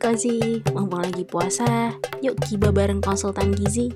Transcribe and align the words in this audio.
Kozi, 0.00 0.64
mumpung 0.72 1.04
lagi 1.04 1.28
puasa, 1.28 1.92
yuk 2.24 2.40
kiba 2.48 2.72
bareng 2.72 3.04
konsultan 3.04 3.52
gizi. 3.52 3.92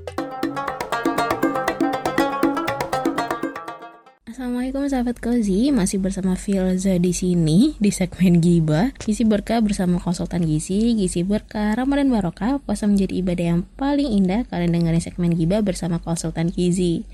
Assalamualaikum 4.34 4.90
sahabat 4.90 5.22
Kozi, 5.22 5.70
masih 5.70 6.02
bersama 6.02 6.34
Filza 6.34 6.98
di 6.98 7.14
sini 7.14 7.78
di 7.78 7.94
segmen 7.94 8.42
Giba. 8.42 8.90
Gizi 8.98 9.22
berkah 9.22 9.62
bersama 9.62 10.02
konsultan 10.02 10.42
gizi, 10.42 10.98
gizi 10.98 11.22
berkah 11.22 11.78
Ramadan 11.78 12.10
Barokah, 12.10 12.58
puasa 12.58 12.90
menjadi 12.90 13.14
ibadah 13.22 13.46
yang 13.54 13.62
paling 13.78 14.10
indah. 14.10 14.42
Kalian 14.50 14.74
dengerin 14.74 14.98
segmen 14.98 15.38
Giba 15.38 15.62
bersama 15.62 16.02
konsultan 16.02 16.50
gizi. 16.50 17.06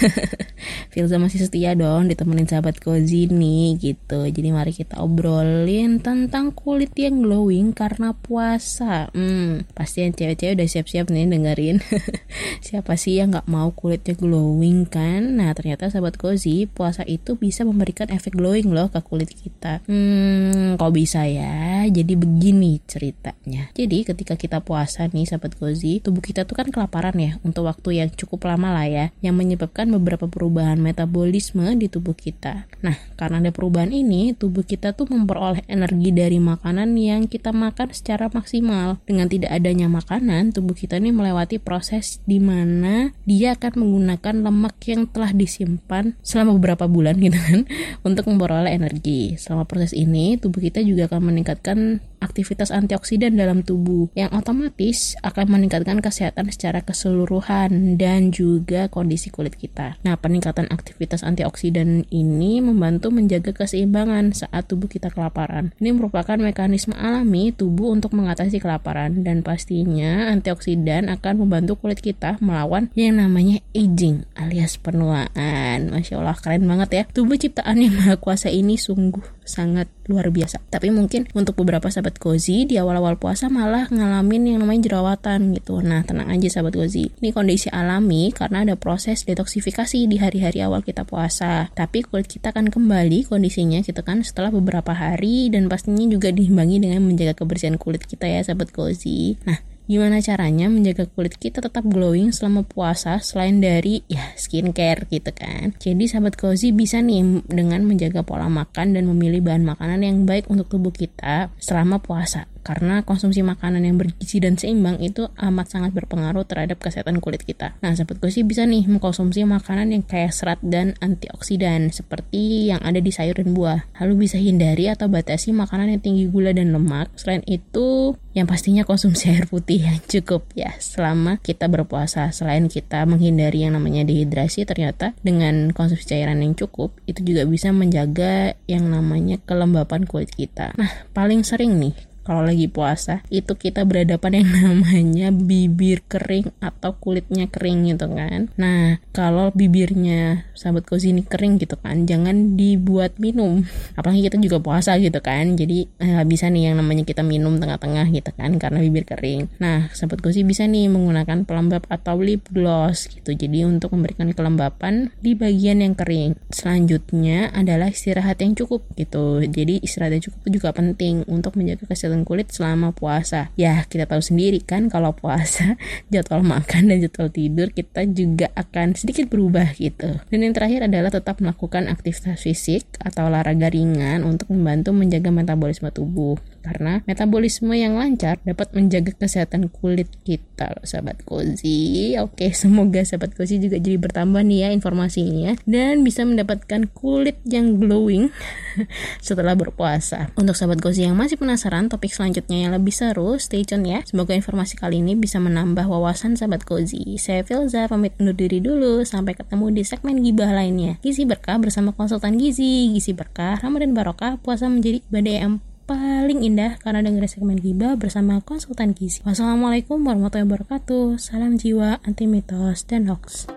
Filza 0.96 1.20
masih 1.20 1.44
setia 1.44 1.76
dong 1.76 2.08
ditemenin 2.08 2.48
sahabat 2.48 2.80
Kozi 2.80 3.28
nih 3.28 3.76
gitu. 3.76 4.24
Jadi 4.24 4.48
mari 4.48 4.72
kita 4.72 5.04
obrolin 5.04 6.00
tentang 6.00 6.48
kulit 6.56 6.96
yang 6.96 7.20
glowing 7.20 7.76
karena 7.76 8.16
puasa. 8.16 9.12
Hmm, 9.12 9.68
pasti 9.76 10.00
yang 10.00 10.16
cewek-cewek 10.16 10.56
udah 10.56 10.68
siap-siap 10.72 11.12
nih 11.12 11.28
dengerin. 11.28 11.84
Siapa 12.72 12.96
sih 12.96 13.20
yang 13.20 13.36
nggak 13.36 13.52
mau 13.52 13.68
kulitnya 13.76 14.16
glowing 14.16 14.88
kan? 14.88 15.36
Nah 15.36 15.52
ternyata 15.52 15.92
sahabat 15.92 16.16
Kozi 16.16 16.53
puasa 16.70 17.02
itu 17.02 17.34
bisa 17.34 17.66
memberikan 17.66 18.06
efek 18.14 18.38
glowing 18.38 18.70
loh 18.70 18.86
ke 18.86 19.02
kulit 19.02 19.34
kita. 19.34 19.82
Hmm, 19.90 20.78
kok 20.78 20.94
bisa 20.94 21.26
ya? 21.26 21.73
Jadi 21.88 22.14
begini 22.16 22.80
ceritanya. 22.84 23.72
Jadi 23.74 24.04
ketika 24.06 24.34
kita 24.38 24.60
puasa 24.60 25.08
nih 25.10 25.28
sahabat 25.28 25.56
Gozi, 25.58 26.00
tubuh 26.00 26.20
kita 26.20 26.44
tuh 26.48 26.56
kan 26.56 26.68
kelaparan 26.68 27.16
ya 27.16 27.36
untuk 27.42 27.68
waktu 27.68 28.04
yang 28.04 28.08
cukup 28.12 28.48
lama 28.48 28.72
lah 28.72 28.86
ya, 28.86 29.06
yang 29.20 29.36
menyebabkan 29.36 29.88
beberapa 29.90 30.28
perubahan 30.28 30.80
metabolisme 30.80 31.64
di 31.76 31.90
tubuh 31.90 32.16
kita. 32.16 32.68
Nah, 32.84 32.96
karena 33.16 33.40
ada 33.40 33.50
perubahan 33.50 33.90
ini, 33.90 34.36
tubuh 34.36 34.62
kita 34.62 34.92
tuh 34.92 35.08
memperoleh 35.08 35.64
energi 35.66 36.10
dari 36.12 36.38
makanan 36.38 36.96
yang 36.96 37.26
kita 37.26 37.50
makan 37.50 37.90
secara 37.92 38.28
maksimal. 38.32 39.00
Dengan 39.08 39.28
tidak 39.28 39.52
adanya 39.52 39.88
makanan, 39.88 40.52
tubuh 40.52 40.76
kita 40.76 41.00
ini 41.00 41.10
melewati 41.10 41.60
proses 41.62 42.20
di 42.28 42.38
mana 42.38 43.12
dia 43.24 43.56
akan 43.56 43.84
menggunakan 43.84 44.34
lemak 44.44 44.76
yang 44.84 45.08
telah 45.08 45.32
disimpan 45.32 46.16
selama 46.20 46.56
beberapa 46.56 46.84
bulan 46.90 47.16
gitu 47.18 47.36
kan 47.38 47.60
untuk 48.08 48.28
memperoleh 48.28 48.72
energi. 48.72 49.36
Selama 49.40 49.64
proses 49.64 49.96
ini 49.96 50.36
tubuh 50.36 50.60
kita 50.60 50.84
juga 50.84 51.08
akan 51.08 51.32
meningkatkan 51.32 51.73
um, 51.74 52.00
aktivitas 52.24 52.72
antioksidan 52.72 53.36
dalam 53.36 53.60
tubuh 53.60 54.08
yang 54.16 54.32
otomatis 54.32 55.14
akan 55.20 55.52
meningkatkan 55.52 56.00
kesehatan 56.00 56.48
secara 56.48 56.80
keseluruhan 56.80 58.00
dan 58.00 58.32
juga 58.32 58.88
kondisi 58.88 59.28
kulit 59.28 59.60
kita. 59.60 60.00
Nah, 60.02 60.16
peningkatan 60.16 60.72
aktivitas 60.72 61.20
antioksidan 61.20 62.08
ini 62.08 62.64
membantu 62.64 63.12
menjaga 63.12 63.52
keseimbangan 63.52 64.32
saat 64.32 64.64
tubuh 64.64 64.88
kita 64.88 65.12
kelaparan. 65.12 65.76
Ini 65.76 65.92
merupakan 65.92 66.40
mekanisme 66.40 66.96
alami 66.96 67.52
tubuh 67.52 67.92
untuk 67.92 68.16
mengatasi 68.16 68.58
kelaparan 68.58 69.20
dan 69.20 69.44
pastinya 69.44 70.32
antioksidan 70.32 71.12
akan 71.12 71.44
membantu 71.44 71.76
kulit 71.76 72.00
kita 72.00 72.40
melawan 72.40 72.88
yang 72.96 73.20
namanya 73.20 73.60
aging 73.76 74.24
alias 74.32 74.80
penuaan. 74.80 75.92
Masya 75.92 76.18
Allah, 76.18 76.38
keren 76.38 76.64
banget 76.64 76.90
ya. 76.90 77.02
Tubuh 77.12 77.36
ciptaan 77.36 77.82
yang 77.82 77.94
maha 77.98 78.16
kuasa 78.16 78.48
ini 78.48 78.80
sungguh 78.80 79.44
sangat 79.44 79.86
luar 80.08 80.32
biasa. 80.32 80.60
Tapi 80.72 80.88
mungkin 80.92 81.28
untuk 81.36 81.60
beberapa 81.60 81.88
sahabat 81.88 82.13
Gozi 82.18 82.64
di 82.64 82.80
awal-awal 82.80 83.18
puasa 83.20 83.52
malah 83.52 83.90
ngalamin 83.90 84.54
yang 84.54 84.58
namanya 84.62 84.90
jerawatan 84.90 85.52
gitu. 85.56 85.82
Nah, 85.84 86.06
tenang 86.06 86.30
aja 86.30 86.48
sahabat 86.48 86.74
Gozi. 86.78 87.10
Ini 87.20 87.30
kondisi 87.34 87.68
alami 87.68 88.30
karena 88.30 88.62
ada 88.64 88.74
proses 88.78 89.26
detoksifikasi 89.26 90.06
di 90.06 90.16
hari-hari 90.16 90.62
awal 90.62 90.80
kita 90.80 91.02
puasa. 91.04 91.68
Tapi 91.74 92.06
kulit 92.06 92.30
kita 92.30 92.54
akan 92.54 92.70
kembali 92.70 93.26
kondisinya 93.28 93.82
gitu 93.82 94.00
kan 94.00 94.22
setelah 94.22 94.54
beberapa 94.54 94.94
hari 94.94 95.50
dan 95.50 95.66
pastinya 95.66 96.06
juga 96.06 96.30
diimbangi 96.30 96.80
dengan 96.80 97.02
menjaga 97.04 97.34
kebersihan 97.36 97.76
kulit 97.76 98.06
kita 98.06 98.30
ya 98.30 98.40
sahabat 98.44 98.70
Gozi. 98.70 99.36
Nah, 99.44 99.73
Gimana 99.84 100.24
caranya 100.24 100.72
menjaga 100.72 101.04
kulit 101.12 101.36
kita 101.36 101.60
tetap 101.60 101.84
glowing 101.84 102.32
selama 102.32 102.64
puasa 102.64 103.20
selain 103.20 103.60
dari 103.60 104.00
ya 104.08 104.32
skincare 104.32 105.04
gitu 105.12 105.28
kan. 105.36 105.76
Jadi 105.76 106.08
sahabat 106.08 106.40
cozy 106.40 106.72
bisa 106.72 107.04
nih 107.04 107.44
dengan 107.44 107.84
menjaga 107.84 108.24
pola 108.24 108.48
makan 108.48 108.96
dan 108.96 109.04
memilih 109.04 109.44
bahan 109.44 109.68
makanan 109.68 110.00
yang 110.00 110.24
baik 110.24 110.48
untuk 110.48 110.72
tubuh 110.72 110.88
kita 110.88 111.52
selama 111.60 112.00
puasa 112.00 112.48
karena 112.64 113.04
konsumsi 113.04 113.44
makanan 113.44 113.84
yang 113.84 114.00
bergizi 114.00 114.40
dan 114.40 114.56
seimbang 114.56 114.98
itu 115.04 115.28
amat 115.36 115.68
sangat 115.68 115.92
berpengaruh 115.92 116.48
terhadap 116.48 116.80
kesehatan 116.80 117.20
kulit 117.20 117.44
kita. 117.44 117.76
Nah, 117.84 117.92
sahabat 117.92 118.18
sih 118.32 118.42
bisa 118.42 118.64
nih 118.64 118.88
mengkonsumsi 118.88 119.44
makanan 119.44 119.92
yang 119.92 120.02
kaya 120.02 120.32
serat 120.32 120.58
dan 120.64 120.96
antioksidan 121.04 121.92
seperti 121.92 122.72
yang 122.72 122.80
ada 122.80 122.98
di 122.98 123.12
sayur 123.12 123.36
dan 123.36 123.52
buah. 123.52 123.84
Lalu 124.00 124.26
bisa 124.26 124.40
hindari 124.40 124.88
atau 124.88 125.12
batasi 125.12 125.52
makanan 125.52 125.92
yang 125.92 126.02
tinggi 126.02 126.24
gula 126.32 126.56
dan 126.56 126.72
lemak. 126.72 127.12
Selain 127.20 127.44
itu, 127.44 128.16
yang 128.32 128.48
pastinya 128.48 128.82
konsumsi 128.82 129.28
air 129.32 129.44
putih 129.44 129.84
yang 129.84 130.00
cukup 130.00 130.48
ya 130.56 130.72
selama 130.80 131.38
kita 131.44 131.68
berpuasa. 131.68 132.32
Selain 132.32 132.66
kita 132.66 133.04
menghindari 133.04 133.68
yang 133.68 133.76
namanya 133.76 134.08
dehidrasi, 134.08 134.64
ternyata 134.64 135.12
dengan 135.20 135.70
konsumsi 135.76 136.16
cairan 136.16 136.40
yang 136.40 136.56
cukup 136.56 136.96
itu 137.04 137.20
juga 137.20 137.44
bisa 137.44 137.70
menjaga 137.70 138.56
yang 138.64 138.88
namanya 138.88 139.36
kelembapan 139.44 140.08
kulit 140.08 140.32
kita. 140.32 140.72
Nah, 140.80 140.90
paling 141.12 141.44
sering 141.44 141.76
nih 141.76 142.13
kalau 142.24 142.42
lagi 142.42 142.66
puasa 142.66 143.20
itu 143.28 143.52
kita 143.54 143.84
berhadapan 143.84 144.42
yang 144.42 144.48
namanya 144.58 145.28
bibir 145.30 146.00
kering 146.08 146.50
atau 146.58 146.96
kulitnya 146.96 147.46
kering 147.52 147.92
gitu 147.92 148.08
kan. 148.08 148.48
Nah 148.56 148.98
kalau 149.12 149.52
bibirnya 149.52 150.48
sahabat 150.56 150.88
kozi 150.88 151.12
ini 151.12 151.22
kering 151.22 151.60
gitu 151.60 151.76
kan 151.76 152.08
jangan 152.08 152.56
dibuat 152.56 153.20
minum. 153.20 153.62
Apalagi 154.00 154.26
kita 154.26 154.40
juga 154.40 154.58
puasa 154.64 154.96
gitu 154.96 155.20
kan 155.20 155.54
jadi 155.54 155.86
eh, 156.00 156.24
bisa 156.24 156.48
nih 156.48 156.72
yang 156.72 156.80
namanya 156.80 157.04
kita 157.04 157.20
minum 157.20 157.60
tengah-tengah 157.60 158.08
gitu 158.10 158.32
kan 158.32 158.56
karena 158.56 158.80
bibir 158.80 159.04
kering. 159.04 159.52
Nah 159.60 159.92
sahabat 159.92 160.24
kozi 160.24 160.42
bisa 160.42 160.64
nih 160.64 160.88
menggunakan 160.88 161.44
pelembab 161.44 161.84
atau 161.92 162.16
lip 162.16 162.48
gloss 162.48 163.06
gitu. 163.12 163.36
Jadi 163.36 163.68
untuk 163.68 163.92
memberikan 163.92 164.32
kelembapan 164.32 165.12
di 165.20 165.36
bagian 165.36 165.84
yang 165.84 165.92
kering. 165.92 166.40
Selanjutnya 166.48 167.52
adalah 167.52 167.92
istirahat 167.92 168.40
yang 168.40 168.56
cukup 168.56 168.86
gitu. 168.96 169.44
Jadi 169.44 169.84
istirahat 169.84 170.16
yang 170.16 170.24
cukup 170.30 170.40
juga 170.48 170.68
penting 170.72 171.26
untuk 171.26 171.58
menjaga 171.58 171.84
kesehatan 171.90 172.13
kulit 172.22 172.54
selama 172.54 172.94
puasa. 172.94 173.50
Ya, 173.58 173.82
kita 173.90 174.06
tahu 174.06 174.22
sendiri 174.22 174.62
kan 174.62 174.86
kalau 174.86 175.10
puasa 175.10 175.74
jadwal 176.14 176.46
makan 176.46 176.94
dan 176.94 177.02
jadwal 177.02 177.34
tidur 177.34 177.74
kita 177.74 178.06
juga 178.06 178.54
akan 178.54 178.94
sedikit 178.94 179.26
berubah 179.26 179.74
gitu. 179.74 180.22
Dan 180.30 180.46
yang 180.46 180.54
terakhir 180.54 180.86
adalah 180.86 181.10
tetap 181.10 181.42
melakukan 181.42 181.90
aktivitas 181.90 182.46
fisik 182.46 182.86
atau 183.02 183.26
olahraga 183.26 183.66
ringan 183.74 184.22
untuk 184.22 184.54
membantu 184.54 184.94
menjaga 184.94 185.34
metabolisme 185.34 185.90
tubuh. 185.90 186.38
Karena 186.64 187.04
metabolisme 187.04 187.76
yang 187.76 188.00
lancar 188.00 188.40
dapat 188.40 188.72
menjaga 188.72 189.12
kesehatan 189.12 189.68
kulit 189.68 190.08
kita 190.24 190.72
loh 190.72 190.88
sahabat 190.88 191.20
Kozi. 191.28 192.16
Oke, 192.16 192.56
semoga 192.56 193.04
sahabat 193.04 193.36
Kozi 193.36 193.60
juga 193.60 193.76
jadi 193.76 194.00
bertambah 194.00 194.40
nih 194.40 194.64
ya 194.64 194.68
informasinya 194.72 195.60
dan 195.68 196.00
bisa 196.00 196.24
mendapatkan 196.24 196.88
kulit 196.96 197.36
yang 197.44 197.76
glowing 197.76 198.32
setelah 199.26 199.52
berpuasa. 199.52 200.32
Untuk 200.40 200.56
sahabat 200.56 200.80
Kozi 200.80 201.04
yang 201.04 201.20
masih 201.20 201.36
penasaran 201.36 201.92
topik 201.92 202.16
selanjutnya 202.16 202.64
yang 202.64 202.72
lebih 202.72 202.96
seru, 202.96 203.36
stay 203.36 203.68
tune 203.68 203.84
ya. 203.84 204.00
Semoga 204.08 204.32
informasi 204.32 204.80
kali 204.80 205.04
ini 205.04 205.12
bisa 205.20 205.36
menambah 205.36 205.84
wawasan 205.84 206.40
sahabat 206.40 206.64
Kozi. 206.64 207.20
Saya 207.20 207.44
Filza 207.44 207.84
pamit 207.92 208.16
undur 208.16 208.32
diri 208.32 208.64
dulu. 208.64 209.04
Sampai 209.04 209.36
ketemu 209.36 209.68
di 209.68 209.82
segmen 209.84 210.24
gibah 210.24 210.48
lainnya. 210.48 210.96
Gizi 211.04 211.28
berkah 211.28 211.60
bersama 211.60 211.92
konsultan 211.92 212.40
gizi. 212.40 212.88
Gizi 212.96 213.12
berkah, 213.12 213.60
Ramadan 213.60 213.92
barokah, 213.92 214.40
puasa 214.40 214.66
menjadi 214.72 215.04
ibadah 215.12 215.34
yang 215.36 215.52
paling 215.84 216.44
indah 216.44 216.80
karena 216.80 217.04
dengerin 217.04 217.30
segmen 217.30 217.58
Giba 217.60 217.96
bersama 217.96 218.40
konsultan 218.40 218.92
gizi. 218.96 219.20
Wassalamualaikum 219.24 220.00
warahmatullahi 220.00 220.48
wabarakatuh. 220.48 221.20
Salam 221.20 221.60
jiwa, 221.60 222.00
anti 222.04 222.24
mitos, 222.24 222.88
dan 222.88 223.08
hoax. 223.08 223.48